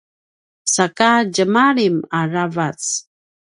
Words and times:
saka 0.73 1.09
djemalim 1.33 1.95
aravac 2.19 2.81